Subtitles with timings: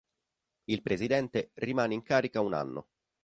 [0.63, 2.87] Il presidente rimane in carica un anno.